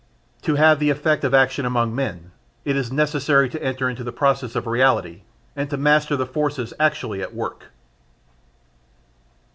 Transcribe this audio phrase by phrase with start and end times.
[0.41, 2.31] To have the effect of action among men,
[2.65, 5.21] it is necessary to enter into the process of reality
[5.55, 7.65] and to master the forces actually at work.